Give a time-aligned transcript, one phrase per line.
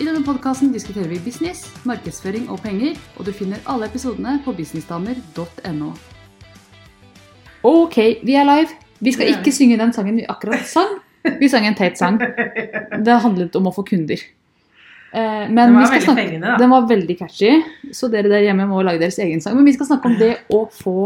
[0.00, 4.54] I denne podkasten diskuterer vi business, markedsføring og penger, og du finner alle episodene på
[4.56, 5.90] businessdamer.no.
[7.68, 8.72] Ok, vi er live.
[9.02, 10.96] Vi skal ikke synge den sangen vi akkurat sang.
[11.38, 12.16] Vi sang en teit sang.
[12.18, 14.18] Det handlet om å få kunder.
[15.12, 16.56] Eh, Men Den var vi skal veldig snakke, fengende, da.
[16.58, 17.52] Den var veldig catchy,
[17.94, 19.54] så dere der hjemme må lage deres egen sang.
[19.58, 20.96] Men vi skal snakke om det å få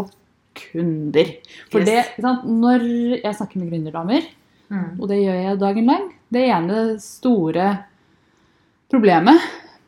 [0.56, 1.34] kunder.
[1.72, 2.14] For Yes.
[2.16, 2.24] det?
[2.46, 2.86] Når
[3.24, 4.22] jeg snakker med gründerdamer,
[4.70, 4.98] Mm.
[5.00, 6.06] og det gjør jeg dagen lang.
[6.32, 7.66] Det ene store
[8.92, 9.40] problemet,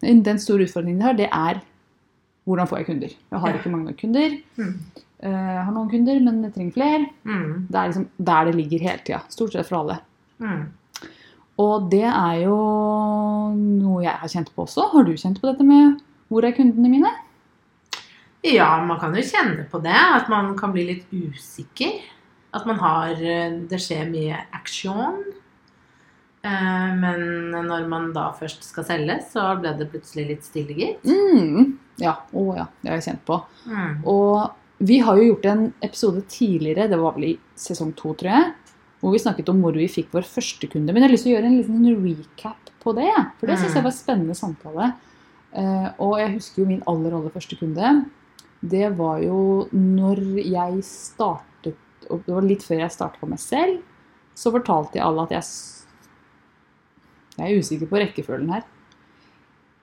[0.02, 1.60] den store utfordringen de har, det er
[2.48, 3.12] hvordan får jeg kunder.
[3.32, 4.34] Jeg har ikke mange nok kunder.
[4.56, 4.74] Mm.
[5.20, 7.06] Eh, Jeg har noen kunder, men jeg trenger flere.
[7.28, 7.66] Mm.
[7.68, 9.20] Det er liksom der det ligger hele tida.
[9.28, 9.98] Stort sett for alle.
[10.40, 10.62] Mm.
[11.58, 12.56] Og det er jo
[13.58, 14.86] noe jeg har kjent på også.
[14.92, 15.98] Har du kjent på dette med
[16.30, 17.10] hvor er kundene mine?
[18.46, 19.96] Ja, man kan jo kjenne på det.
[19.98, 21.98] At man kan bli litt usikker.
[22.54, 25.20] At man har eh, Det skjer mye action.
[26.48, 31.04] Eh, Men når man da først skal selge, så ble det plutselig litt stille, gitt.
[31.04, 31.76] Mm.
[32.00, 32.16] Ja.
[32.32, 32.68] Å ja.
[32.80, 33.40] Det har jeg kjent på.
[33.66, 33.98] Mm.
[34.08, 38.30] Og vi har jo gjort en episode tidligere, det var vel i sesong to, tror
[38.30, 38.52] jeg,
[39.00, 40.92] hvor vi snakket om hvor vi fikk vår første kunde.
[40.92, 43.74] Men jeg har lyst til å gjøre en liten recap på det, for det syns
[43.74, 44.92] jeg var en spennende samtale.
[45.58, 47.92] Eh, og jeg husker jo min aller, aller første kunde.
[48.62, 49.40] Det var jo
[49.74, 51.78] når jeg startet,
[52.08, 53.82] og det var litt før jeg startet på meg selv,
[54.38, 55.46] så fortalte jeg alle at jeg
[57.38, 58.64] Jeg er usikker på rekkefølgen her.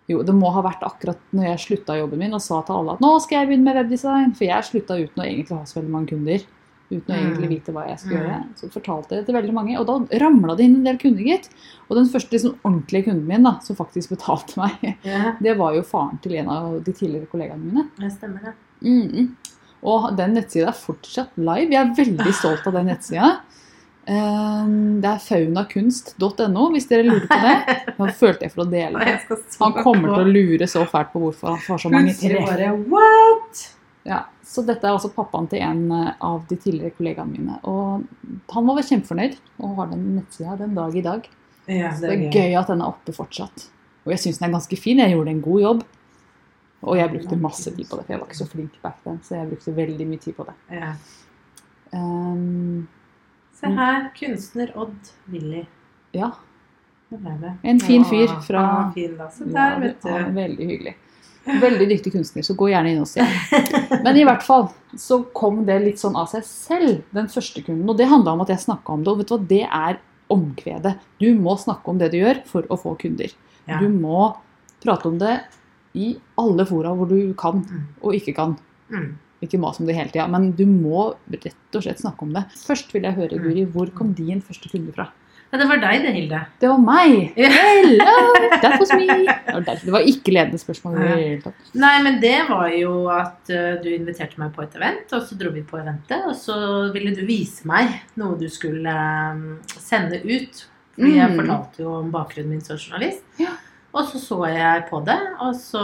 [0.08, 2.94] Jo, det må ha vært akkurat når jeg slutta jobben min og sa til alle
[2.94, 4.36] at nå skal jeg begynne med webdesign.
[4.38, 6.44] For jeg slutta uten å egentlig ha så veldig mange kunder.
[6.92, 7.24] Uten å Mm.
[7.26, 8.28] egentlig vite hva jeg skulle Mm.
[8.30, 8.56] gjøre.
[8.60, 9.80] Så fortalte jeg det til veldig mange.
[9.80, 11.50] Og da ramla det inn en del kunder, gitt.
[11.90, 15.74] Og den første liksom, ordentlige kunden min, da, som faktisk betalte meg, Ja, det var
[15.74, 17.90] jo faren til en av de tidligere kollegaene mine.
[17.98, 18.54] det stemmer det.
[18.84, 19.36] Mm.
[19.84, 21.72] Og den nettsida er fortsatt live.
[21.72, 23.40] Jeg er veldig stolt av den nettsida.
[24.06, 24.66] Eh,
[25.02, 27.78] Det er faunakunst.no, hvis dere lurer på det.
[28.00, 29.40] Nå følte jeg for å dele det.
[29.62, 32.70] Han kommer til å lure så fælt på hvorfor han har så mange Plutselig tre.
[34.06, 37.58] Ja, så dette er altså pappaen til en eh, av de tidligere kollegaene mine.
[37.66, 38.06] Og
[38.54, 41.26] han var kjempefornøyd og har den nettsida den dag i dag.
[41.98, 43.64] Så det er gøy at den er oppe fortsatt.
[44.06, 45.02] Og jeg syns den er ganske fin.
[45.02, 45.84] Jeg gjorde en god jobb.
[46.86, 49.18] Og jeg brukte masse tid på det, for jeg var ikke så flink back then.
[49.26, 50.54] Så jeg brukte veldig mye tid på det.
[51.96, 52.85] Um,
[53.66, 55.66] Se her, kunstner Odd Willy.
[56.14, 56.32] ja.
[57.12, 57.52] Det ble det.
[57.64, 59.12] En fin fyr fra- fin.
[59.32, 60.08] Se ja, der, vet du.
[60.10, 60.96] er veldig hyggelig.
[61.62, 63.22] Veldig dyktig kunstner, så gå gjerne inn og se.
[64.04, 64.66] Men i hvert fall
[64.98, 67.88] så kom det litt sånn av seg selv, den første kunden.
[67.94, 69.12] Og det handla om at jeg snakka om det.
[69.14, 70.00] Og vet du hva, det er
[70.34, 70.96] omkvedet.
[71.22, 73.30] Du må snakke om det du gjør for å få kunder.
[73.70, 73.78] Ja.
[73.80, 74.32] Du må
[74.84, 75.36] prate om det
[75.94, 77.86] i alle fora hvor du kan Mm.
[78.02, 78.58] og ikke kan.
[78.90, 79.12] Mm.
[79.44, 82.46] Ikke mas om det hele tida, men du må rett og slett snakke om det.
[82.56, 83.44] Først vil jeg høre, Mm.
[83.44, 85.10] Guri, hvor kom din første kunde fra?
[85.52, 86.40] Ja, det var deg det, Hilde.
[86.60, 87.34] Det var meg!
[87.38, 88.34] Hello!
[88.64, 89.06] That was me!
[89.06, 89.86] Det var, derfor.
[89.86, 90.96] det var ikke ledende spørsmål.
[91.44, 91.54] tatt.
[91.76, 95.38] Nei, men det var jo at eh, du inviterte meg på et event, og så
[95.40, 96.58] dro vi på eventet, og så
[96.96, 99.46] ville du vise meg noe du skulle eh,
[99.78, 100.66] sende ut.
[100.96, 101.38] For jeg Mm.
[101.42, 103.24] fortalte jo om bakgrunnen min som journalist.
[103.38, 103.52] Ja.
[103.96, 105.82] Og så så jeg på det, og så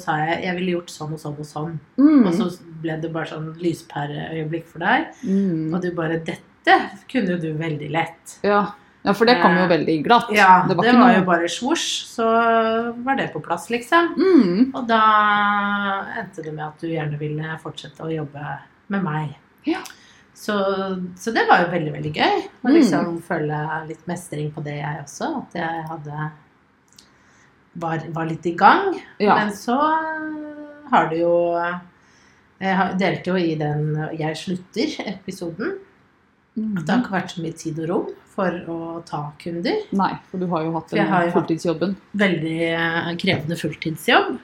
[0.00, 1.74] sa jeg jeg ville gjort sånn og sånn og sånn.
[1.98, 2.26] Mm.
[2.26, 2.46] Og så
[2.82, 5.10] ble det bare sånn lyspæreøyeblikk for deg.
[5.24, 5.72] Mm.
[5.74, 6.76] Og du bare Dette
[7.10, 8.38] kunne du veldig lett.
[8.44, 8.60] Ja.
[9.04, 10.28] ja, for det kom jo Eh, veldig glatt.
[10.36, 11.86] Ja, det det var, var noe jo bare svosj,
[12.16, 12.26] så
[13.04, 14.12] var det på plass, liksom.
[14.16, 14.74] mm.
[14.74, 15.00] Og da
[16.20, 18.44] endte det med at du gjerne ville fortsette å jobbe
[18.88, 19.32] med meg.
[19.68, 19.80] Ja.
[20.40, 20.54] Så,
[21.20, 22.36] så det var jo veldig, veldig gøy.
[22.64, 22.74] Å Mm.
[22.76, 25.26] liksom føle litt mestring på det, jeg også.
[25.42, 26.30] At jeg hadde
[27.80, 28.94] var, var litt i gang.
[29.18, 29.34] Ja.
[29.36, 29.76] Men så
[30.90, 31.34] har du jo
[32.60, 35.78] Jeg delte jo i den 'Jeg slutter'-episoden.
[36.76, 37.04] At det har Mm.
[37.04, 39.78] ikke vært så mye tid og rom for å ta kunder.
[39.92, 41.96] Nei, for du har jo hatt den fulltidsjobben.
[42.14, 44.38] veldig eh, krevende fulltidsjobb.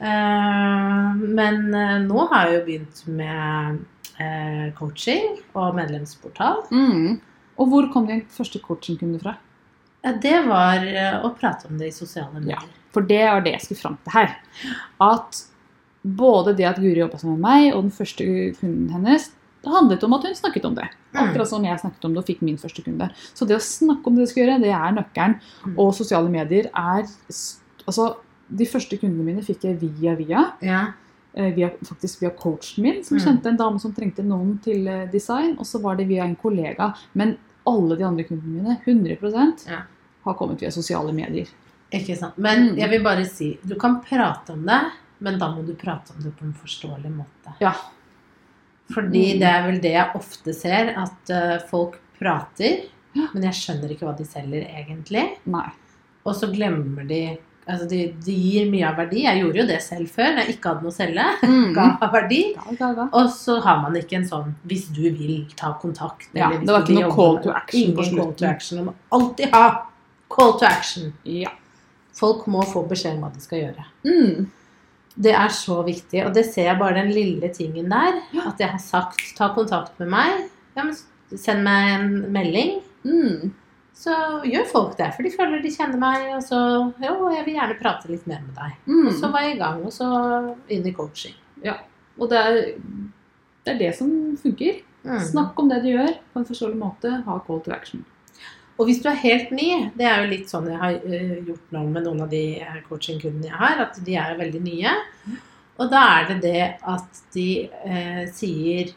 [0.00, 6.66] Eh, Men eh, nå har jeg jo begynt med coaching og medlemsportal.
[6.70, 7.20] Mm.
[7.58, 9.34] Og hvor kom din første coachingkunde fra?
[10.20, 10.84] Det var
[11.24, 12.58] å prate om det i sosiale medier.
[12.92, 14.36] For det var det jeg skulle fram til her.
[15.00, 15.40] At
[16.04, 18.24] både det at Guri jobba sammen med meg, og den første
[18.60, 19.30] kunden hennes,
[19.62, 20.86] det handlet om at hun snakket om det.
[21.12, 21.18] Mm.
[21.20, 23.10] Akkurat som jeg snakket om det og fikk min første kunde.
[23.36, 25.34] Så det å snakke om det du skal gjøre, det er nøkkelen.
[25.66, 25.74] Mm.
[25.78, 27.04] Og sosiale medier er
[27.86, 28.14] Altså,
[28.48, 30.42] de første kundene mine fikk jeg via via.
[30.62, 30.80] Ja.
[31.34, 33.22] eh, via faktisk via coachen min, som Mm.
[33.24, 35.56] kjente en dame som trengte noen til eh, design.
[35.58, 36.94] Og så var det via en kollega.
[37.14, 37.36] Men
[37.66, 39.82] alle de andre kundene mine, 100 Ja.
[40.24, 41.46] har kommet via sosiale medier.
[41.92, 42.36] Ikke sant.
[42.38, 44.80] Men jeg vil bare si, du kan prate om det,
[45.20, 47.54] men da må du prate om det på en forståelig måte.
[47.60, 47.74] Ja.
[48.92, 49.38] Fordi Mm.
[49.40, 53.26] det er vel det jeg ofte ser, at eh, folk prater, Ja.
[53.34, 55.38] men jeg skjønner ikke hva de selger egentlig.
[55.46, 55.68] Nei.
[56.26, 57.38] Og så glemmer de
[57.68, 59.20] Altså, de, de gir mye av verdi.
[59.22, 61.26] Jeg gjorde jo det selv før, når jeg ikke hadde noe å selge.
[61.44, 61.72] Mm.
[61.76, 62.38] Ga, verdi.
[62.78, 63.04] ga, ga.
[63.12, 66.26] Og så har man ikke en sånn 'hvis du vil, ta kontakt'.
[66.34, 68.16] Ja, det var ikke noe call to action på slutten.
[68.24, 68.78] call to action.
[68.78, 69.86] Man må alltid ha
[70.28, 71.12] call to action.
[71.24, 71.50] Ja.
[72.12, 73.84] Folk må få beskjed om hva de skal gjøre.
[74.04, 74.50] Mm.
[75.16, 78.20] Det er så viktig, og det ser jeg bare den lille tingen der.
[78.46, 80.94] At jeg har sagt 'ta kontakt med meg', ja, men
[81.36, 82.80] send meg en melding.
[83.04, 83.52] Mm.
[83.94, 84.14] Så
[84.44, 87.80] gjør folk det, for de føler de kjenner meg, og så 'jo, jeg vil gjerne
[87.80, 88.76] prate litt mer med deg'.
[88.86, 89.06] Mm.
[89.08, 91.34] Og så var jeg i gang, og så inn i coaching.
[91.64, 91.74] Ja,
[92.20, 92.74] Og det er,
[93.64, 94.80] det er det som funker.
[95.04, 95.20] Mm.
[95.20, 97.22] Snakk om det du gjør på en forståelig måte.
[97.24, 98.04] Ha call to action.
[98.80, 99.66] Og hvis du er helt ny,
[99.98, 102.78] det er jo litt sånn jeg har eh, gjort nå med noen av de eh,
[102.88, 104.94] coachingkundene jeg har, at de er veldig nye.
[105.80, 108.90] Og da er det det at de eh, sier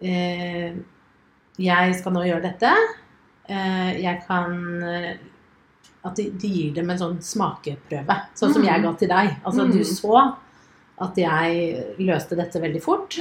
[0.00, 0.72] eh,
[1.60, 2.72] Jeg skal nå gjøre dette.
[3.52, 4.56] Eh, jeg kan
[4.88, 5.12] eh,
[6.04, 8.16] At de, de gir dem en sånn smakeprøve.
[8.38, 9.36] Sånn som jeg ga til deg.
[9.46, 9.72] Altså Mm.
[9.76, 10.16] du så
[11.02, 13.16] at jeg løste dette veldig fort.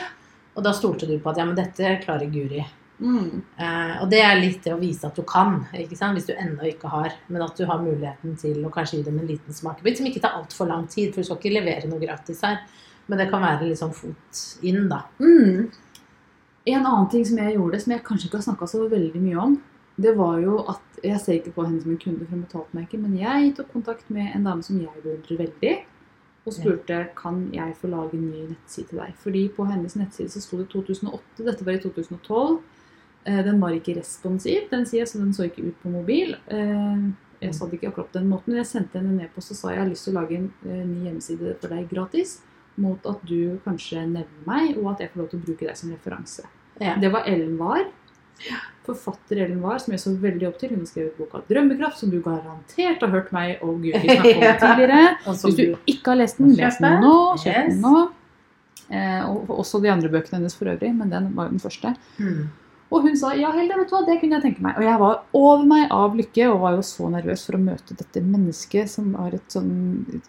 [0.55, 2.63] Og da stolte du på at ja, men dette klarer Guri.
[3.01, 3.41] Mm.
[3.57, 6.91] Eh, og det er litt det å vise at du kan, hvis du ennå ikke
[6.91, 7.15] har.
[7.27, 10.21] Men at du har muligheten til å kanskje gi dem en liten smakebit, som ikke
[10.23, 11.11] tar altfor lang tid.
[11.11, 12.61] For du skal ikke levere noe gratis her.
[13.09, 15.03] Men det kan være litt sånn fot inn, da.
[15.19, 15.71] Mm.
[16.71, 19.45] En annen ting som jeg gjorde, som jeg kanskje ikke har snakka så veldig mye
[19.47, 19.55] om,
[20.01, 22.77] det var jo at Jeg ser ikke på henne som en kunde, for hun betalte
[22.77, 25.71] meg ikke, men jeg tok kontakt med en dame som jeg beundrer veldig,
[26.45, 29.15] og spurte kan jeg få lage en ny nettside til deg.
[29.23, 32.59] Fordi på hennes nettside så sto det 2008, dette var i 2012.
[33.25, 36.35] Eh, Den var ikke responsiv, den sier, så den så ikke ut på mobil.
[36.47, 39.49] Eh, Jeg sa det ikke akkurat på den måten, men jeg sendte henne en e-post
[39.51, 42.35] og sa jeg har lyst til å lage en eh, ny hjemmeside for deg gratis,
[42.77, 45.77] mot at du kanskje nevner meg, og at jeg får lov til å bruke deg
[45.77, 46.45] som referanse.
[46.79, 46.95] Ja.
[47.01, 47.85] Det var Ellen Wahr.
[48.85, 50.69] Forfatter Ellen Wahr, som jeg så veldig opp til.
[50.73, 54.57] Hun har skrevet boka 'Drømmekraft', som du garantert har hørt meg og Guri snakke om
[54.63, 55.01] tidligere.
[55.01, 55.33] ja.
[55.33, 57.13] Hvis du ikke har lest den, les den nå.
[57.37, 58.09] Kjøp den nå.
[58.91, 61.93] Eh, og også de andre bøkene hennes for øvrig, men den var jo den første.
[62.19, 62.49] Mm.
[62.91, 64.75] Og hun sa ja, Hilde, vet du hva, det kunne jeg tenke meg.
[64.75, 67.95] Og jeg var over meg av lykke og var jo så nervøs for å møte
[67.95, 69.71] dette mennesket som var et sånn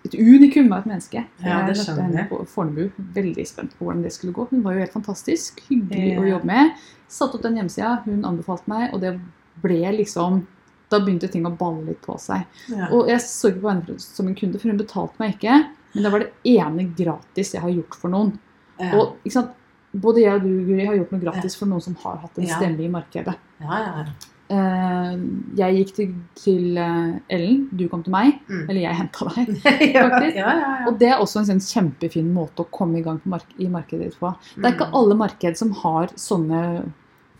[0.06, 1.24] et unikum av et menneske.
[1.42, 2.84] Ja, det skjønner Jeg henne på Fornebu.
[3.16, 4.46] Veldig spent på hvordan det skulle gå.
[4.52, 5.58] Hun var jo helt fantastisk.
[5.66, 6.84] Hyggelig å jobbe med.
[7.10, 9.16] Satte opp den hjemmesida, hun anbefalte meg, og det
[9.62, 10.44] ble liksom
[10.92, 12.42] Da begynte ting å balle litt på seg.
[12.68, 12.90] Ja.
[12.92, 15.54] Og jeg så ikke på henne som en kunde, for hun betalte meg ikke.
[15.94, 18.34] Men det var det ene gratis jeg har gjort for noen.
[18.76, 18.90] Ja.
[18.98, 19.54] Og ikke sant,
[19.94, 22.46] både jeg og du, Guri, har gjort noe gratis for noen som har hatt en
[22.48, 23.34] stemme i markedet.
[23.60, 24.04] ja, ja.
[24.52, 25.12] Eh,
[25.56, 28.34] jeg gikk til, til eh, Ellen, du kom til meg.
[28.50, 28.66] Mm.
[28.68, 29.46] Eller jeg henta deg.
[29.62, 29.70] Faktisk.
[29.96, 30.02] ja,
[30.36, 30.72] ja, ja.
[30.90, 33.70] Og det er også en sånn kjempefin måte å komme i gang på mark i
[33.72, 34.34] markedet ditt på.
[34.58, 34.98] Det er ikke Mm.
[35.00, 36.60] alle marked som har sånne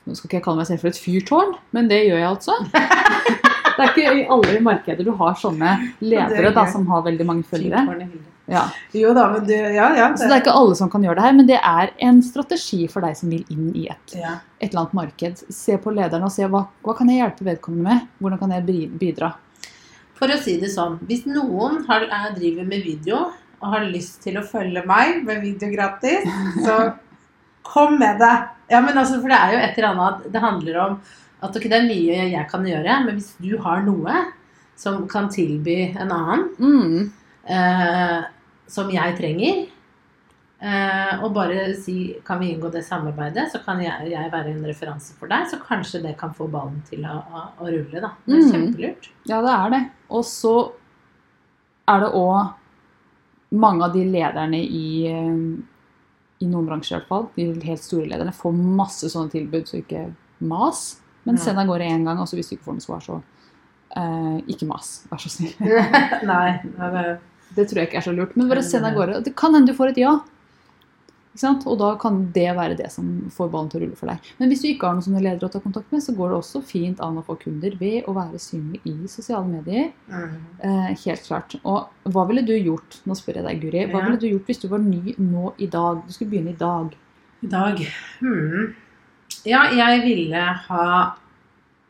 [0.02, 2.56] Nå skal ikke jeg kalle meg selv for et fyrtårn, men det gjør jeg altså.
[3.76, 7.44] Det er ikke i alle markeder du har sånne ledere da, som har veldig mange
[7.46, 8.08] følgere.
[8.52, 8.62] Ja.
[8.96, 10.10] Jo da, men det, Ja, ja.
[10.16, 12.82] Så det er ikke alle som kan gjøre det her, men det er en strategi
[12.92, 14.34] for deg som vil inn i et, ja.
[14.60, 15.44] et eller annet marked.
[15.52, 18.10] Se på lederen og se hva, hva kan jeg hjelpe vedkommende med?
[18.20, 19.32] Hvordan kan jeg bidra?
[20.18, 23.24] For å si det sånn, hvis noen har, er, driver med video
[23.62, 26.28] og har lyst til å følge meg med video gratis,
[26.66, 26.76] så
[27.72, 28.34] kom med det.
[28.70, 30.94] Ja, men altså, for det er jo et eller annet Det handler om
[31.42, 34.20] at ok, det er mye jeg kan gjøre, men hvis du har noe
[34.78, 37.10] som kan tilby en annen, Mm.
[37.50, 38.22] eh,
[38.72, 39.62] som jeg trenger,
[40.62, 44.64] eh, og bare si kan vi inngå det samarbeidet, så kan jeg, jeg være en
[44.68, 48.00] referanse for deg, så kanskje det kan få ballen til å, å, å rulle.
[48.00, 48.12] da.
[48.26, 48.52] Det er Mm.
[48.54, 49.08] kjempelurt.
[49.28, 49.82] Ja, det er det.
[50.10, 50.54] Og så
[51.88, 52.54] er det òg
[53.52, 55.60] mange av de lederne i, eh,
[56.40, 59.82] i noen bransjer i hvert fall, de helt store lederne, får masse sånne tilbud, så
[59.82, 60.06] ikke
[60.40, 61.00] mas.
[61.26, 63.18] Men send av gårde én gang, og så hvis du ikke får noe svar, så
[63.96, 65.04] eh, ikke mas.
[65.10, 65.52] Vær så snill.
[66.32, 66.60] Nei.
[66.64, 67.20] det-
[67.56, 68.36] Det tror jeg ikke er så lurt.
[68.36, 69.22] Men bare send av gårde.
[69.26, 70.20] Det kan hende du får et ja.
[71.40, 74.26] Og da kan det være det som får ballen til å rulle for deg.
[74.36, 76.36] Men hvis du ikke har noen sånne ledere å ta kontakt med, så går det
[76.42, 79.88] også fint an å få kunder ved å være synlig i sosiale medier.
[80.12, 80.34] Mm.
[80.60, 81.56] Eh, helt klart.
[81.64, 84.04] Og hva ville du gjort nå spør jeg deg, Guri, hva Ja.
[84.10, 86.04] ville du gjort hvis du var ny nå i dag?
[86.06, 86.92] Du skulle begynne i dag.
[87.42, 87.80] I dag
[88.20, 88.74] hmm.
[89.48, 91.16] Ja, jeg ville ha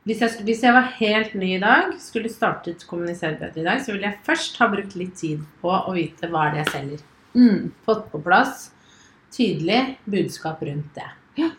[0.09, 3.83] hvis jeg, hvis jeg var helt ny i dag, skulle startet Kommunisere bedre i dag,
[3.83, 6.73] så ville jeg først ha brukt litt tid på å vite hva det er jeg
[6.73, 7.05] selger.
[7.39, 7.69] Mm.
[7.87, 8.71] Fått på plass
[9.33, 11.09] tydelig budskap rundt det.
[11.39, 11.51] Ja.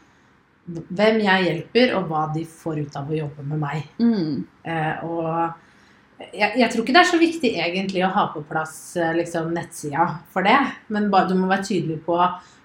[0.68, 3.88] Hvem jeg hjelper, og hva de får ut av å jobbe med meg.
[4.04, 4.44] Mm.
[4.68, 8.76] Eh, og jeg, jeg tror ikke det er så viktig egentlig å ha på plass
[9.00, 10.60] eh, liksom, nettsida for det,
[10.94, 12.20] men bare, du må være tydelig på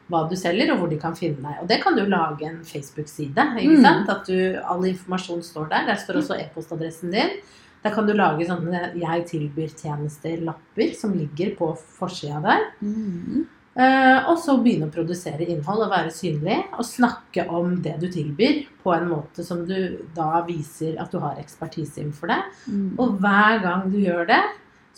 [0.09, 1.59] hva du selger, og hvor de kan finne deg.
[1.63, 3.45] Og det kan du lage en Facebook-side.
[3.61, 3.83] ikke Mm.
[3.83, 4.09] sant?
[4.09, 5.87] At du, All informasjon står der.
[5.87, 7.37] Der står også e-postadressen din.
[7.85, 12.65] Der kan du lage sånne 'jeg tilbyr tjenester'-lapper som ligger på forsida der.
[12.83, 13.47] Mm.
[13.79, 16.65] Uh, og så begynne å produsere innhold og være synlig.
[16.79, 21.21] Og snakke om det du tilbyr på en måte som du da viser at du
[21.21, 22.41] har ekspertise innenfor det.
[22.67, 22.97] Mm.
[22.99, 24.41] Og hver gang du gjør det,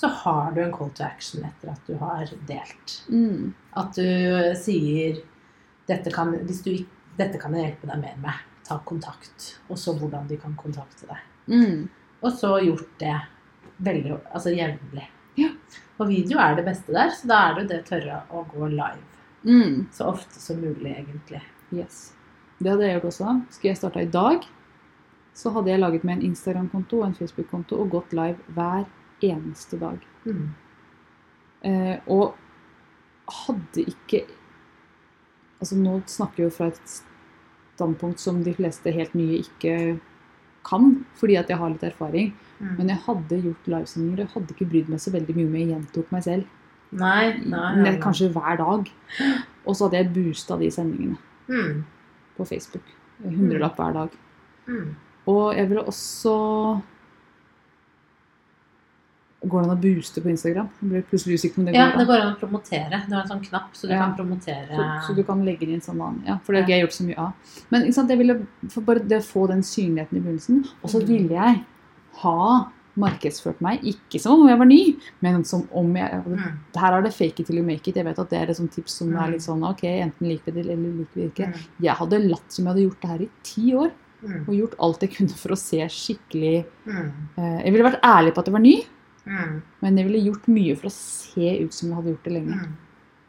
[0.01, 2.93] så har du en call to action etter at du har delt.
[3.13, 3.53] Mm.
[3.77, 4.07] At du
[4.57, 5.19] sier
[5.91, 6.77] dette kan, du,
[7.19, 8.39] 'Dette kan jeg hjelpe deg mer med.
[8.65, 11.27] Ta kontakt.' Og så hvordan de kan kontakte deg.
[11.53, 11.83] Mm.
[12.23, 13.17] Og så gjort det
[13.77, 15.05] veldig, altså jevnlig.
[15.37, 15.51] Ja.
[15.99, 18.71] Og video er det beste der, så da er det jo det tørre å gå
[18.73, 19.05] live.
[19.45, 19.91] Mm.
[19.93, 21.43] Så ofte som mulig, egentlig.
[21.77, 22.15] Yes.
[22.57, 23.35] Det hadde jeg gjort også.
[23.51, 24.49] Skulle jeg starta i dag,
[25.37, 28.89] så hadde jeg laget meg en Instagram-konto og en Facebook-konto og gått live hver
[29.23, 29.99] eneste dag.
[30.25, 30.47] Mm.
[31.69, 32.35] Eh, og
[33.47, 34.25] hadde ikke
[35.61, 36.93] Altså nå snakker jeg jo fra et
[37.77, 39.75] standpunkt som de fleste helt nye ikke
[40.65, 40.87] kan,
[41.21, 42.31] fordi at jeg har litt erfaring.
[42.63, 42.71] Mm.
[42.79, 45.69] Men jeg hadde gjort livesendinger, og hadde ikke brydd meg så veldig mye om jeg
[45.75, 46.49] gjentok meg selv.
[46.97, 47.93] Nei, nei, nei.
[48.01, 48.89] Kanskje hver dag.
[49.67, 51.19] Og så hadde jeg boosta de sendingene
[51.51, 51.85] Mm.
[52.39, 52.89] på Facebook.
[53.23, 54.17] Hundrelapp hver dag.
[54.67, 54.97] Mm.
[55.29, 56.35] Og jeg ville også
[59.43, 60.69] Går det an å booste på Instagram?
[61.13, 62.99] Usikker om det Ja, det går an å promotere.
[63.09, 64.05] Du har en sånn knapp, så du Ja.
[64.05, 66.23] kan promotere Så, så du kan legge inn sånn annen.
[66.27, 66.77] Ja, for det har Ja.
[66.77, 67.33] jeg gjort så mye av.
[67.71, 70.65] Men sant, ville for bare det å få den synligheten i begynnelsen.
[70.85, 71.07] Og så Mm.
[71.07, 71.65] ville jeg
[72.19, 72.67] ha
[72.99, 76.53] markedsført meg, ikke som om jeg var ny, men som om jeg mm.
[76.77, 77.95] Her er det fake it till you make it.
[77.95, 79.23] Jeg vet at det er et sånt tips som Mm.
[79.27, 81.47] er litt sånn ok, enten liker vi det eller liker vi det ikke.
[81.55, 81.67] Mm.
[81.81, 83.91] Jeg hadde latt som jeg hadde gjort det her i ti år,
[84.23, 84.41] Mm.
[84.49, 87.13] og gjort alt jeg kunne for å se skikkelig Mm.
[87.39, 88.85] eh, Jeg ville vært ærlig på at jeg var ny,
[89.27, 89.61] Mm.
[89.81, 92.57] men jeg ville gjort mye for å se ut som jeg hadde gjort det lenge.
[92.57, 92.77] Mm.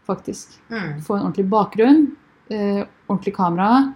[0.07, 0.53] Faktisk.
[0.71, 1.01] Mm.
[1.05, 2.05] Få en ordentlig bakgrunn,
[2.49, 3.93] eh, ordentlig kamera,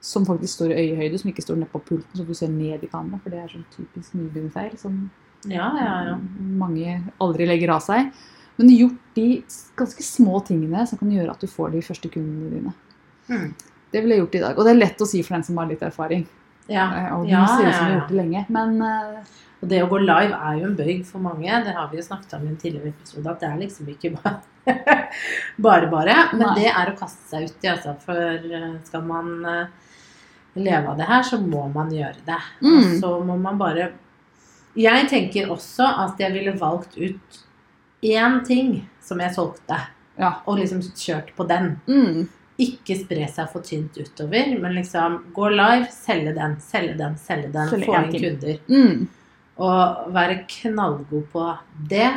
[0.00, 2.90] som faktisk står i øyehøyde, som ikke står nedpå pulten, så du ser ned i
[2.90, 5.10] kamera, for det er sånn typisk nybegynnerfeil som
[5.46, 6.18] Ja, ja, ja.
[6.38, 8.12] mange aldri legger av seg.
[8.58, 9.44] Men gjort de
[9.78, 12.72] ganske små tingene som kan gjøre at du får de første kundene dine.
[13.30, 13.54] Mm.
[13.92, 14.58] Det ville jeg gjort i dag.
[14.58, 16.26] Og det er lett å si for den som har litt erfaring.
[16.68, 16.86] Ja.
[16.96, 18.44] Eh, Og de Ja, ser ut som de har gjort det lenge.
[18.48, 19.18] Men uh,
[19.62, 21.64] Og det å gå live er jo en bøyg for mange.
[21.64, 24.12] Det har vi jo snakket om i en tidligere episode, at det er liksom ikke
[24.16, 24.40] bare
[25.58, 25.86] bare.
[25.90, 26.16] bare.
[26.32, 26.54] Men Nei.
[26.60, 27.96] det er å kaste seg uti, altså.
[28.04, 28.14] For
[28.60, 29.32] eh, skal man
[30.58, 32.38] leve av det her, så må man gjøre det.
[32.62, 33.00] Og Mm.
[33.00, 33.92] så må man bare
[34.76, 37.38] Jeg tenker også at jeg ville valgt ut
[38.04, 39.74] én ting som jeg solgte,
[40.18, 40.34] ja.
[40.46, 41.80] og liksom kjørt på den.
[41.88, 42.28] Mm.
[42.58, 47.52] Ikke spre seg for tynt utover, men liksom gå live, selge den, selge den, selge
[47.54, 48.58] den, Selge få inn kunder.
[48.66, 49.04] Mm.
[49.68, 51.44] Og være knallgod på
[51.90, 52.08] det.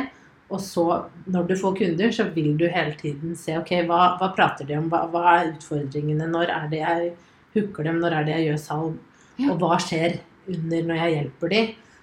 [0.52, 0.86] Og så,
[1.32, 4.76] når du får kunder, så vil du hele tiden se ok, hva, hva prater de
[4.76, 7.14] om, hva, hva er utfordringene, når er det jeg
[7.54, 8.98] hooker dem, når er det jeg gjør salg,
[9.46, 10.18] og hva skjer
[10.50, 11.62] under når jeg hjelper de,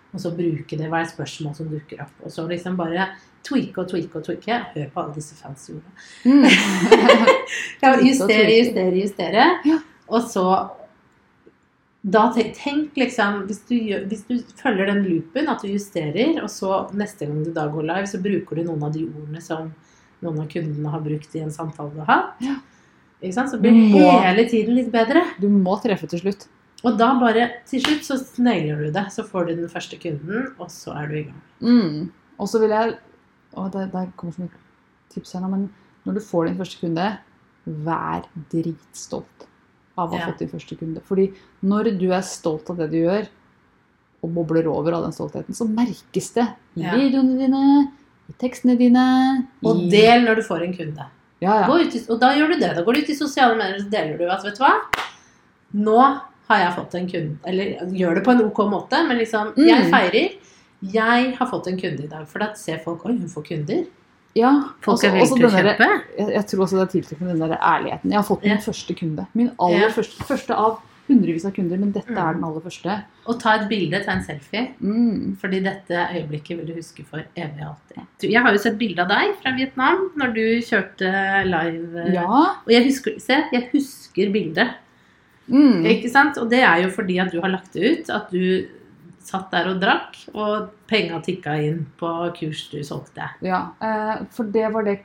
[0.10, 3.12] og så bruke det, hva er spørsmål som dukker opp, og så liksom bare
[3.46, 4.58] tweake og tweake og tweake.
[4.74, 5.96] Hør på alle disse fancy ordene.
[6.26, 6.46] Mm.
[7.84, 9.46] Ja, justere, justere, justere.
[9.66, 9.80] Ja.
[10.10, 10.46] Og så
[12.00, 13.76] da tenk, tenk liksom hvis du,
[14.08, 17.88] hvis du følger den loopen, at du justerer, og så neste gang du da går
[17.90, 19.72] live, så bruker du noen av de ordene som
[20.24, 22.44] noen av kundene har brukt i en samtale du har hatt.
[22.44, 22.60] Ja.
[23.20, 25.26] Så blir det hele tiden litt bedre.
[25.44, 26.48] Du må treffe til slutt.
[26.88, 29.06] Og da bare til slutt så snegler du det.
[29.12, 31.42] Så får du den første kunden, og så er du i gang.
[31.60, 32.12] Mm.
[32.40, 32.98] Og så vil jeg
[33.58, 34.60] Å, det, der kommer så mye
[35.10, 35.64] tips her nå, men
[36.06, 37.06] når du får din første kunde,
[37.66, 39.48] vær dritstolt
[39.98, 40.28] av å ha Ja.
[40.30, 41.02] fått din første kunde.
[41.04, 41.26] Fordi
[41.66, 43.26] når du er stolt av det du gjør,
[44.22, 46.46] og bobler over av den stoltheten, så merkes det
[46.78, 46.94] i Ja.
[46.96, 47.92] videoene dine,
[48.30, 49.90] i tekstene dine Og i...
[49.90, 51.06] del når du får en kunde.
[51.42, 51.68] ja, ja.
[51.68, 52.76] Gå ut i, og da gjør du det.
[52.76, 54.76] Da går du ut i sosiale medier og deler du at vet du hva,
[55.74, 57.38] nå har jeg fått en kunde.
[57.46, 59.68] Eller gjør det på en ok måte, men liksom Mm.
[59.68, 60.30] Jeg feirer.
[60.82, 62.28] Jeg har fått en kunde i dag.
[62.28, 63.86] For da ser folk Oi, hun får kunder.
[64.36, 64.64] ja.
[64.82, 66.02] Folk også- er villige til å kjøpe.
[66.18, 68.10] Jeg, jeg tror også det er tiltrekkende med den der ærligheten.
[68.12, 68.58] Jeg har fått min Ja.
[68.58, 69.28] første kunde.
[69.36, 69.90] Min aller Ja.
[69.90, 70.80] første, første av
[71.10, 72.18] hundrevis av kunder, men dette Mm.
[72.30, 73.04] er den aller første.
[73.28, 74.70] Og ta et bilde, ta en selfie.
[74.82, 75.36] Mm.
[75.38, 78.32] Fordi dette øyeblikket vil du huske for evig og alltid.
[78.32, 82.14] Jeg har jo sett bilde av deg fra Vietnam når du kjørte live.
[82.14, 82.26] Ja.
[82.28, 84.70] Og jeg husker, se, jeg husker bildet.
[85.50, 85.86] Mm.
[85.86, 86.38] Ikke sant?
[86.42, 88.10] Og det er jo fordi at du har lagt det ut.
[88.16, 88.68] At du
[89.30, 93.28] satt der og drakk, og penga tikka inn på kurs du solgte.
[93.46, 95.00] Ja, eh, for det var det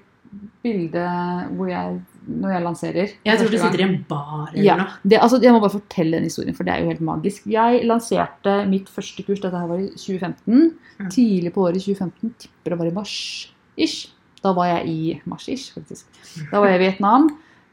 [0.64, 3.10] bildet hvor jeg Når jeg lanserer.
[3.28, 4.94] Jeg tror du sitter i en bar eller Ja, noe.
[5.04, 7.44] det, altså, jeg må bare fortelle den historien, for det er jo helt magisk.
[7.52, 10.72] Jeg lanserte mitt første kurs, dette her var i 2015.
[10.96, 11.10] Mm.
[11.12, 14.08] Tidlig på året i 2015, tipper det var i mars-ish.
[14.42, 16.06] Da var jeg i mars-ish, faktisk.
[16.50, 17.28] Da var jeg i Vietnam.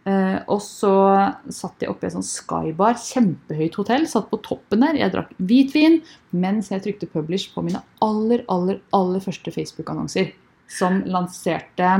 [0.09, 0.93] Eh, og så
[1.53, 4.07] satt jeg oppe i en sånn skybar, kjempehøyt hotell.
[4.09, 4.97] Satt på toppen der.
[4.97, 5.99] Jeg drakk hvitvin
[6.33, 10.33] mens jeg trykte publish på mine aller, aller, aller første Facebook-annonser.
[10.71, 11.91] Som lanserte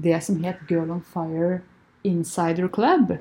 [0.00, 1.60] det som het Girl on Fire
[2.06, 3.16] Insider Club.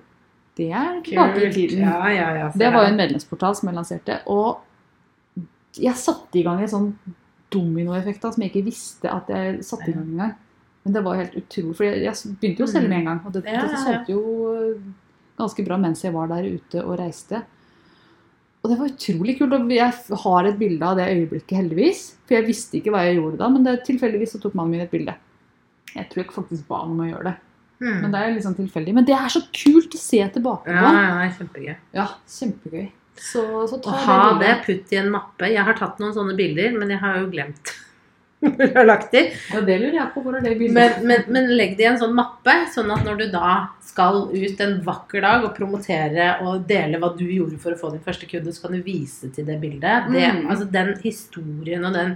[0.60, 1.86] Det er tilbake i tiden.
[1.88, 2.50] Ja, ja, ja.
[2.54, 4.20] Det var jo en medlemsportal som jeg lanserte.
[4.28, 4.60] Og
[5.80, 6.92] jeg satte i gang en sånn
[7.54, 10.38] dominoeffekt som jeg ikke visste at jeg satte i gang engang.
[10.86, 11.76] Men det var helt utrolig.
[11.78, 13.22] For jeg, jeg begynte jo å selge med en gang.
[13.28, 13.80] Og det, Ja, ja, ja.
[13.84, 14.22] solgte jo
[14.54, 14.84] øh,
[15.40, 17.42] ganske bra mens jeg var der ute og reiste.
[18.64, 19.56] Og det var utrolig kult.
[19.56, 22.06] Og jeg har et bilde av det øyeblikket, heldigvis.
[22.28, 24.86] For jeg visste ikke hva jeg gjorde da, men det, tilfeldigvis så tok mannen min
[24.86, 25.16] et bilde.
[25.96, 27.36] Jeg tror jeg faktisk ba ham om å gjøre det.
[27.80, 28.00] Mm.
[28.04, 28.94] Men det er litt sånn tilfeldig.
[28.98, 30.96] Men det er så kult å se tilbake på.
[30.96, 31.76] ja, kjempegøy.
[31.96, 32.90] Ja, kjempegøy.
[33.20, 35.48] Så, så ta ha det det, putt i en mappe.
[35.52, 37.72] Jeg har tatt noen sånne bilder, men jeg har jo glemt
[38.42, 39.22] jeg har lagt de.
[39.52, 40.22] Ja, det lurer jeg på.
[40.24, 40.76] Hvor er det bildet?
[40.78, 43.54] Men, men, men legg det i en sånn mappe, sånn at når du da
[43.84, 47.92] skal ut en vakker dag og promotere og dele hva du gjorde for å få
[47.96, 50.08] din første kunde, så kan du vise til det bildet.
[50.14, 50.46] Det, Mm.
[50.54, 52.16] altså Den historien og den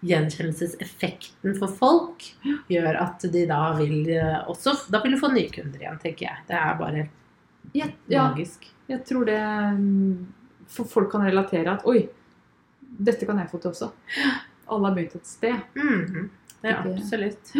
[0.00, 2.24] gjenkjennelseseffekten for folk
[2.72, 6.26] gjør at de da vil eh, også Da vil du få nye kunder igjen, tenker
[6.28, 6.44] jeg.
[6.48, 7.02] Det er bare
[7.76, 8.64] ja, ja, magisk.
[8.88, 9.36] jeg tror det
[9.76, 10.14] mm,
[10.72, 12.06] For folk kan relatere at Oi,
[12.80, 13.90] dette kan jeg få til også.
[14.70, 15.60] Alle har begynt et sted.
[15.76, 16.30] Mhm.
[16.62, 17.52] Ja, Ikke- absolutt.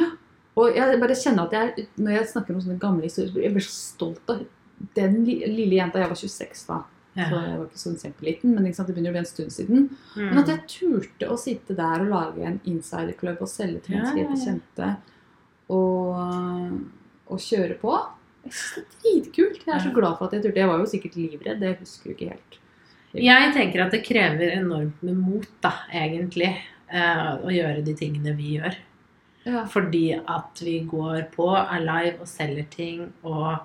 [0.57, 3.63] Og jeg bare kjenner at jeg, når jeg snakker om sånne gamle historier, jeg blir
[3.65, 4.47] så stolt av
[4.95, 5.99] den lille jenta.
[6.03, 6.83] Jeg var 26 da,
[7.17, 7.25] Ja.
[7.31, 9.91] så jeg var ikke sånn kjempeliten, men sant, det begynner å bli en stund siden.
[10.17, 10.53] Men at Mm.
[10.57, 14.27] jeg turte å sitte der og lage en insiderklubb og selge til Ja, mennesker jeg
[14.27, 14.53] ja, ikke ja.
[14.53, 14.97] kjente,
[15.71, 16.81] og,
[17.31, 17.95] og kjøre på.
[18.45, 19.67] Jeg synes det er dritkult.
[19.67, 20.57] Jeg er så glad for at jeg turte.
[20.63, 22.59] Jeg var jo sikkert livredd, det husker jeg ikke helt.
[23.13, 26.57] Jeg tenker at det krever enormt med mot, da, egentlig,
[26.93, 28.75] å gjøre de tingene vi gjør.
[29.47, 29.65] Ja.
[29.73, 33.59] Fordi at vi går på, er live og selger ting og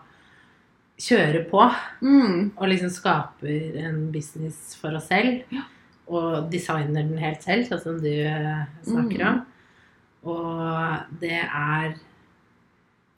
[1.01, 1.65] kjører på.
[2.01, 2.51] Mm.
[2.55, 5.41] Og liksom skaper en business for oss selv.
[5.51, 5.65] Ja.
[6.07, 9.27] Og designer den helt selv, sånn som du eh, snakker Mm.
[9.27, 9.45] om.
[10.25, 11.95] Og det er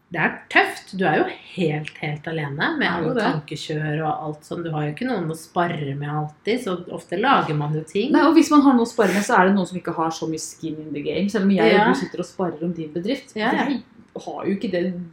[0.10, 0.94] det er tøft.
[0.98, 1.26] Du er jo
[1.58, 4.62] helt, helt alene med alle tankekjør og alt sånn.
[4.64, 8.14] Du har jo ikke noen å spare med alltid, så ofte lager man jo ting.
[8.16, 9.96] Nei, og Hvis man har noe å spare med, så er det noen som ikke
[9.98, 11.28] har så mye skin in the game.
[11.30, 11.92] Selv om jeg Ja.
[11.94, 13.36] sitter og sparer om din bedrift.
[13.36, 13.66] Ja, ja.
[13.68, 13.84] Jeg
[14.24, 15.12] har jo ikke den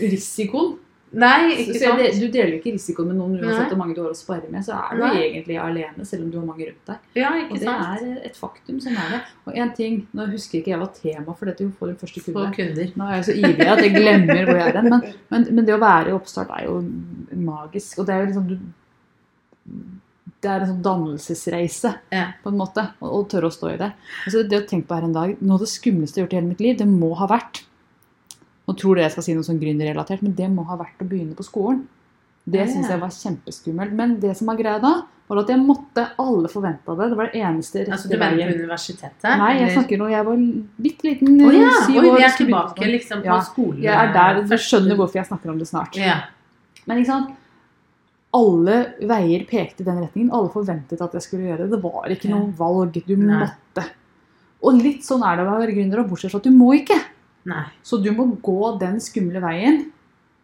[0.00, 0.78] risikoen.
[1.12, 1.98] Nei, ikke sant?
[2.02, 4.60] del- du deler ikke risikoen med noen uansett hvor mange du har å spare med.
[4.66, 5.22] Så er du Nei.
[5.30, 6.98] egentlig alene, selv om du har mange rundt deg.
[7.16, 8.02] Ja, Og det sant?
[8.02, 8.80] er et faktum.
[8.84, 9.20] Sånn er det.
[9.46, 12.32] Og en ting, Nå husker ikke jeg hva tema for dette for den første Få
[12.32, 12.54] kunde.
[12.56, 12.92] kunder.
[12.96, 14.90] Nå er jeg så ivrig at jeg glemmer hvor jeg er hen.
[14.90, 16.82] Men, men, men det å være i oppstart er jo
[17.34, 17.98] magisk.
[17.98, 18.58] Og det er jo liksom du,
[20.40, 22.26] Det er en sånn dannelsesreise, Ja.
[22.44, 22.84] på en måte.
[23.02, 23.92] Og, og tørre å stå i det.
[24.26, 26.36] Altså, det å tenke på her en dag Noe av det skumleste jeg har gjort
[26.36, 27.64] i hele mitt liv, det må ha vært
[28.68, 31.06] Nå tror dere jeg skal si noe sånn gründerrelatert, men det må ha vært å
[31.08, 31.86] begynne på skolen.
[32.48, 33.92] Det syns jeg var kjempeskummelt.
[33.96, 34.92] Men det som var greia da,
[35.28, 37.08] var at jeg måtte Alle forventa det.
[37.10, 38.48] Det var det eneste rette Altså, du veien.
[38.48, 39.26] på universitetet?
[39.28, 39.74] Nei, jeg eller?
[39.76, 40.38] snakker nå Jeg var
[40.86, 41.34] bitte liten.
[41.44, 41.72] Å ja!
[41.84, 43.82] syv Oi, år, vi er tilbake liksom på Ja, skolen.
[43.84, 45.96] Jeg er der, Du skjønner hvorfor jeg snakker om det snart.
[46.00, 46.16] Ja.
[46.88, 47.34] Men ikke sant?
[48.38, 48.78] Alle
[49.08, 50.32] veier pekte i den retningen.
[50.32, 51.70] Alle forventet at jeg skulle gjøre det.
[51.76, 52.96] Det var ikke noe valg.
[53.08, 53.84] Du måtte.
[54.64, 56.96] Og litt sånn er det å være gründer, bortsett fra at du må ikke.
[57.48, 57.64] Nei.
[57.82, 59.86] Så du må gå den skumle veien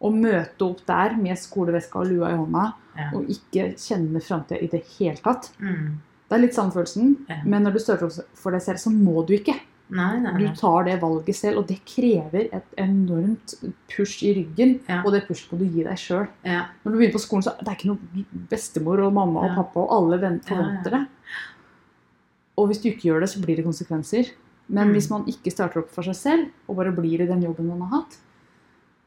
[0.04, 2.64] og møte opp der med skoleveska og lua i hånda
[2.94, 3.08] Ja.
[3.16, 5.48] og ikke kjenne framtida i det hele tatt.
[5.58, 5.96] Mm.
[6.28, 7.40] Det er litt samme følelsen, Ja.
[7.44, 9.54] men når du starter for deg selv, så må du ikke.
[9.90, 13.54] Nei, nei, Du tar det valget selv, og det krever et enormt
[13.92, 14.80] push i ryggen.
[14.88, 15.02] Ja.
[15.04, 16.26] Og det pushet må du gi deg sjøl.
[16.44, 16.66] Ja.
[16.84, 19.80] Når du begynner på skolen, så det er ikke noe bestemor og mamma og pappa
[19.84, 21.06] og alle forventer det.
[22.56, 24.30] Og hvis du ikke gjør det, så blir det konsekvenser.
[24.68, 24.92] Men Mm.
[24.94, 27.80] hvis man ikke starter opp for seg selv, og bare blir i den jobben man
[27.88, 28.16] har hatt,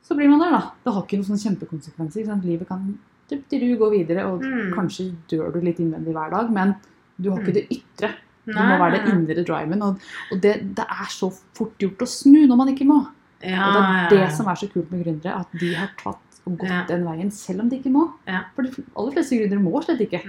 [0.04, 0.72] så blir man der, da.
[0.86, 2.22] Det har ikke noen sånne kjempekonsekvenser.
[2.22, 2.46] Ikke sant?
[2.46, 4.74] Livet kan du, du videre, og Mm.
[4.74, 6.76] kanskje dør du litt innvendig hver dag, men
[7.20, 7.54] du har ikke Mm.
[7.54, 8.14] det ytre.
[8.46, 9.82] Det må være det indre driven.
[9.82, 10.00] Og,
[10.32, 13.08] og det, det er så fort gjort å snu når man ikke må.
[13.44, 14.30] Ja, Og det er det ja, ja.
[14.30, 17.60] som er så kult med gründere, at de har tatt og gått den veien selv
[17.62, 18.14] om de ikke må.
[18.26, 18.46] Ja.
[18.56, 20.22] For de aller fleste gründere må slett ikke.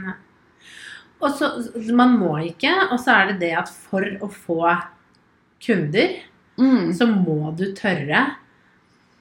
[1.21, 1.49] Og så,
[1.95, 4.59] Man må ikke, og så er det det at for å få
[5.61, 6.16] kunder,
[6.59, 6.92] Mm.
[6.92, 8.33] så må du tørre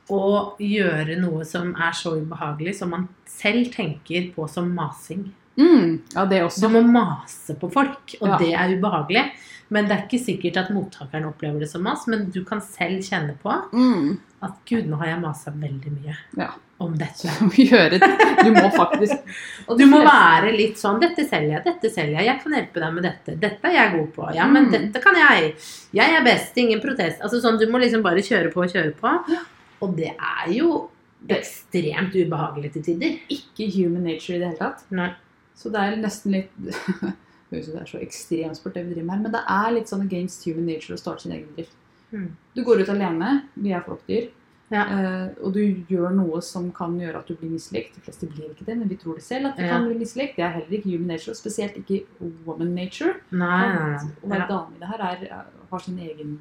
[0.10, 5.28] å gjøre noe som er så ubehagelig, som man selv tenker på som masing.
[5.58, 6.62] Mm, ja, det også.
[6.62, 8.38] Du må mase på folk, og Ja.
[8.38, 9.32] det er ubehagelig.
[9.70, 13.02] Men det er ikke sikkert at mottakeren opplever det som mas, men du kan selv
[13.04, 14.18] kjenne på Mm.
[14.42, 16.52] At gud, nå har jeg masa veldig mye Ja.
[16.80, 17.26] om dette.
[17.40, 17.98] du må gjøre
[18.44, 19.18] Du må faktisk
[19.80, 22.26] Du må være litt sånn 'Dette selger jeg, dette selger jeg.
[22.26, 23.36] Jeg kan hjelpe deg med dette.
[23.40, 24.28] Dette er jeg god på.
[24.36, 24.72] Ja, men Mm.
[24.72, 25.56] dette kan jeg.
[25.94, 26.56] Jeg er best.
[26.58, 29.16] Ingen protest.' Altså sånn, Du må liksom bare kjøre på og kjøre på.
[29.34, 29.42] Ja.
[29.82, 30.90] Og det er jo
[31.30, 33.18] ekstremt ubehagelig til tider.
[33.30, 34.84] Ikke human nature i det hele tatt.
[34.92, 35.10] Nei.
[35.56, 36.52] Så det er nesten litt
[37.50, 39.72] Høres ut som det er så ekstremsport det vi driver med her, men det er
[39.72, 41.72] litt sånn against human nature å starte sin egen bedrift.
[42.12, 42.32] Mm.
[42.56, 44.30] Du går ut alene, vi er flokkdyr,
[44.72, 44.84] Ja.
[44.84, 47.96] eh, og du gjør noe som kan gjøre at du blir mislikt.
[47.96, 49.70] De fleste blir ikke det, men vi tror det selv at vi Ja.
[49.78, 50.36] kan bli mislikt.
[50.36, 52.06] Det er heller ikke human nature, og spesielt ikke
[52.46, 53.14] woman nature.
[53.32, 54.38] Nei, At Å nei.
[54.38, 54.48] Ja.
[54.48, 56.40] dame i det her er, har sin egen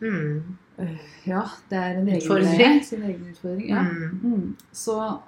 [0.00, 0.42] Mm.
[0.78, 2.84] øh, Ja, det er en egen Utfordring.
[2.84, 3.68] Sin egen utfordring.
[3.68, 3.82] Ja.
[3.82, 4.20] Mm.
[4.22, 4.56] Mm.
[4.72, 5.18] Så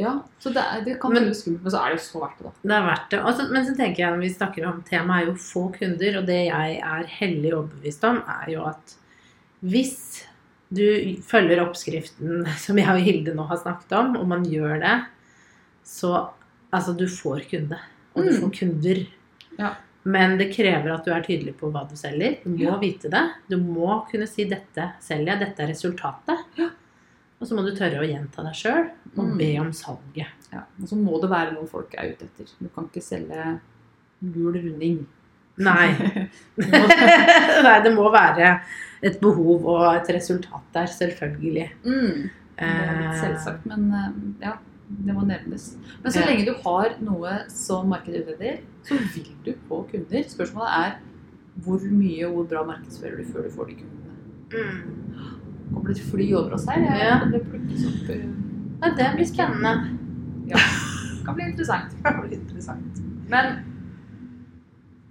[0.00, 0.12] Ja.
[0.40, 2.46] Så det, det kan Men- føles skummelt, men så er det jo så verdt det,
[2.46, 2.52] da.
[2.70, 3.20] Det er verdt det.
[3.30, 6.26] Altså, men så tenker jeg når vi snakker om temaet er jo få kunder, og
[6.26, 8.96] det jeg er hellig overbevist om, er jo at
[9.62, 9.94] hvis
[10.72, 10.84] du
[11.26, 14.96] følger oppskriften som jeg og Hilde nå har snakket om, og man gjør det,
[15.84, 16.30] så
[16.72, 17.78] altså du får kunde.
[18.14, 18.40] Og du Mm.
[18.42, 19.06] får kunder.
[19.58, 19.74] Ja.
[20.04, 22.38] Men det krever at du er tydelig på hva du selger.
[22.44, 22.78] Du må Ja.
[22.78, 23.24] vite det.
[23.50, 26.44] Du må kunne si 'dette selger jeg', 'dette er resultatet'.
[26.56, 26.70] Ja.
[27.40, 29.36] Og så må du tørre å gjenta deg sjøl og Mm.
[29.38, 30.28] be om salget.
[30.52, 30.62] Ja.
[30.82, 32.50] Og så må det være noe folk er ute etter.
[32.60, 33.60] Du kan ikke selge
[34.20, 35.06] gul runding.
[35.58, 35.88] Nei.
[37.66, 38.60] Nei, det må være
[39.02, 41.70] et behov og et resultat der, selvfølgelig.
[41.84, 42.28] Mm.
[42.60, 44.10] Det er litt Eh, selvsagt, men eh,
[44.44, 44.52] ja,
[45.06, 45.70] det må nevnes.
[46.02, 50.26] Men så lenge du har noe som markedet utleder, så vil du få kunder.
[50.28, 50.98] Spørsmålet er
[51.64, 54.12] hvor mye og hvor bra markedsfører du før du får de kundene.
[54.52, 55.09] Mm.
[55.70, 56.82] Kommer det et fly over oss her?
[56.82, 57.16] Ja.
[57.30, 58.08] Det plukkes opp?
[58.10, 58.20] Nei,
[58.80, 59.72] Ja, det blir spennende.
[61.26, 61.92] Kan bli interessant.
[62.04, 63.00] Det blir interessant.
[63.30, 63.58] Men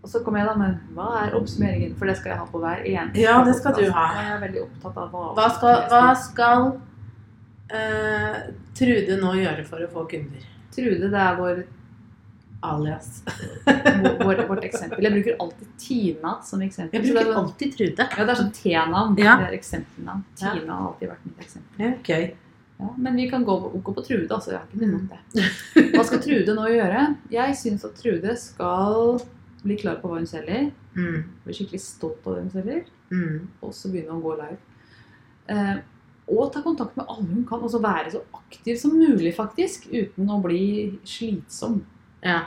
[0.04, 1.96] Og så kom jeg da med hva er oppsummeringen?
[2.00, 4.06] For det skal jeg ha på hver eneste Ja, det skal du ha.
[4.18, 6.70] Jeg er veldig opptatt av hva Hva skal, hva skal
[7.74, 8.38] uh,
[8.80, 10.48] Trude nå gjøre for å få kunder?
[10.76, 11.62] Trude, det er vår,
[12.62, 13.24] Alias.
[14.20, 15.04] vårt, vårt eksempel.
[15.06, 16.98] Jeg bruker alltid Tina som eksempel.
[17.00, 18.08] Jeg bruker er sånn- alltid Trude.
[18.18, 19.18] Ja, det er sånn T-navn.
[19.18, 19.36] Ja.
[19.40, 20.24] Det er eksempelnavn.
[20.42, 20.54] Ja.
[20.54, 21.84] Tina har alltid vært mitt eksempel.
[21.86, 22.34] Ja, gøy.
[22.80, 24.52] Ja, men vi kan gå, gå på Trude, altså.
[24.52, 25.92] Jeg har ikke noe om det.
[25.96, 27.06] Hva skal Trude nå gjøre?
[27.32, 29.20] Jeg syns at Trude skal
[29.64, 30.70] bli klar på hva hun selger.
[30.96, 31.24] Mm.
[31.46, 32.84] Bli skikkelig stolt av det hun selger.
[33.12, 33.48] Mm.
[33.64, 34.58] Og så begynne å gå live.
[35.50, 35.78] Eh,
[36.30, 37.60] og ta kontakt med alle hun kan.
[37.64, 39.90] Og så være så aktiv som mulig, faktisk.
[39.92, 41.82] Uten å bli slitsom.
[42.26, 42.40] Ja.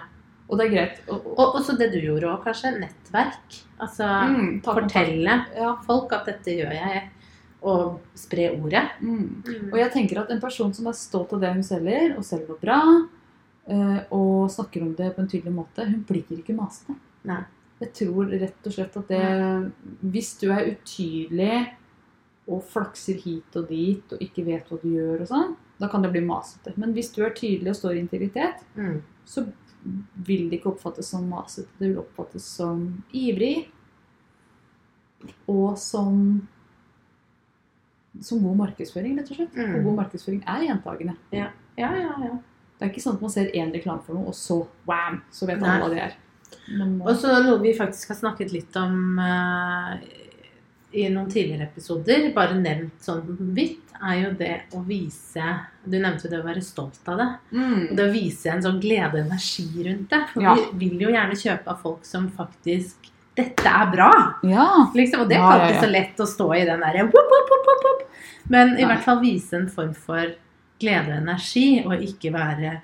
[0.51, 1.01] Og det er greit.
[1.09, 2.75] Og, og, Og også det du gjorde òg, kanskje.
[2.83, 3.59] Nettverk.
[3.81, 5.75] Altså mm, fortelle Ja.
[5.87, 7.03] folk at dette gjør jeg.
[7.63, 8.83] Og spre ordet.
[9.01, 9.43] Mm.
[9.73, 12.49] Og jeg tenker at en person som er stolt av det hun selger, og selger
[12.51, 12.81] noe bra,
[13.71, 16.97] eh, og snakker om det på en tydelig måte, hun blir ikke masete.
[17.83, 19.73] Jeg tror rett og slett at det
[20.11, 21.69] Hvis du er utydelig
[22.51, 26.05] og flakser hit og dit og ikke vet hva du gjør og sånn, da kan
[26.07, 26.73] det bli masete.
[26.79, 29.01] Men hvis du er tydelig og står i integritet, Mm.
[29.27, 29.43] så
[30.23, 31.67] vil det ikke oppfattes som masete.
[31.81, 33.67] Det vil oppfattes som ivrig
[35.51, 36.49] og som
[38.21, 39.55] som god markedsføring, rett og slett.
[39.57, 39.75] Mm.
[39.79, 41.15] Og god markedsføring er gjentagende.
[41.33, 41.47] Ja,
[41.81, 41.91] ja,
[42.21, 42.35] ja.
[42.79, 45.47] Det er ikke sånn at man ser én reklame for noe, og så wham, så
[45.49, 46.17] vet man hva det er.
[47.01, 50.03] Og så noe vi faktisk har snakket litt om eh,
[50.93, 53.23] i noen tidligere episoder, bare nevnt sånn
[53.57, 55.45] vidt, er jo det å vise
[55.87, 57.29] Du nevnte jo det å være stolt av det.
[57.53, 57.97] mm.
[57.97, 60.21] Det å vise en sånn glede og energi rundt det.
[60.33, 60.55] For Ja.
[60.75, 64.11] vi vil jo gjerne kjøpe av folk som faktisk Dette er bra!
[64.45, 64.91] Ja.
[64.95, 67.09] Liksom, og det er ikke alltid så lett å stå i den derre.
[68.51, 68.89] Men i Nei.
[68.91, 70.35] hvert fall vise en form for
[70.83, 72.81] glede og energi, og ikke være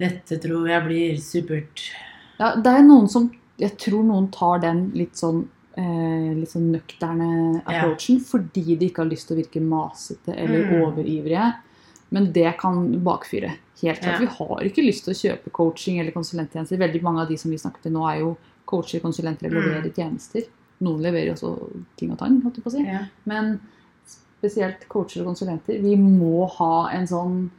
[0.00, 1.90] Dette tror jeg blir supert.
[2.40, 2.54] ja.
[2.56, 7.62] Det er noen som Jeg tror noen tar den litt sånn eh, litt sånn nøkterne
[7.64, 10.82] approachen fordi de ikke har lyst til å virke masete eller Mm.
[10.82, 11.54] overivrige.
[12.10, 13.52] Men det kan bakfyre.
[13.82, 14.14] Helt klart.
[14.14, 14.18] Ja.
[14.18, 16.78] Vi har ikke lyst til å kjøpe coaching eller konsulenttjenester.
[16.80, 18.36] Veldig mange av de som vi snakker til nå, er jo
[18.66, 19.68] coacher, konsulenter eller Mm.
[19.68, 20.42] leverer tjenester.
[20.80, 21.52] Noen leverer også
[21.96, 22.84] ting og tang, holdt jeg på å si.
[22.84, 23.00] Ja.
[23.26, 23.60] Men
[24.40, 27.50] spesielt coacher og konsulenter, vi må ha en sånn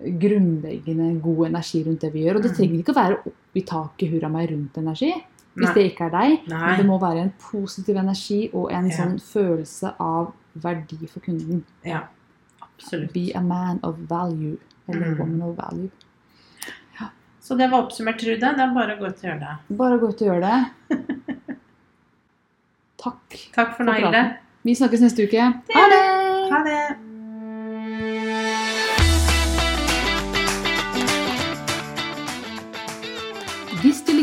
[0.00, 2.36] grunnleggende god energi rundt det vi gjør.
[2.36, 2.56] Og det Mm.
[2.56, 5.12] trenger ikke å være opp i taket hurra meg rundt energi,
[5.58, 5.74] hvis Nei.
[5.74, 6.48] det ikke er deg.
[6.48, 6.58] Nei.
[6.70, 8.96] Men det må være en positiv energi og en Ja.
[8.96, 11.64] sånn følelse av verdi for kunden.
[11.84, 12.00] Ja,
[12.62, 13.12] absolutt.
[13.12, 14.56] Be a man of value.
[14.88, 15.18] Eller Mm.
[15.18, 15.90] woman of value.
[17.40, 18.40] Så det var oppsummert, Trude.
[18.40, 19.76] Det er bare å gå ut og gjøre det.
[19.78, 20.58] Bare gå ut og gjøre det.
[22.98, 23.36] Takk.
[23.54, 24.34] Takk for For praten.
[24.64, 25.40] Vi snakkes neste uke.
[25.74, 26.50] Ha det!
[26.52, 26.96] Ha det.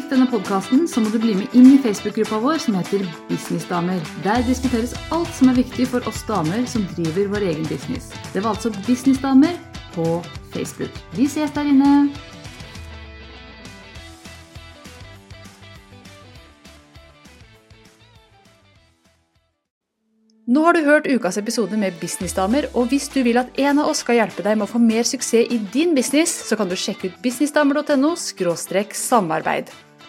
[0.05, 3.97] Likte denne podkasten, så må du bli med inn i Facebook-gruppa vår som heter Businessdamer.
[4.21, 8.11] Der diskuteres alt som er viktig for oss damer som driver vår egen business.
[8.29, 9.57] Det var altså Businessdamer
[9.95, 10.05] på
[10.53, 10.93] Facebook.
[11.17, 11.89] Vi ses der inne!
[20.45, 23.89] Nå har du hørt ukas episode med Businessdamer, og hvis du vil at en av
[23.89, 26.77] oss skal hjelpe deg med å få mer suksess i din business, så kan du
[26.77, 28.13] sjekke ut businessdamer.no
[28.93, 29.73] samarbeid.